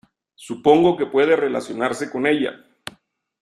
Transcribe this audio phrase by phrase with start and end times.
[0.47, 2.65] Supongo que puede relacionarse con ella.